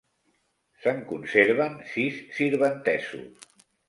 Se'n 0.85 1.03
conserven 1.11 1.75
sis 1.89 2.17
sirventesos. 2.39 3.45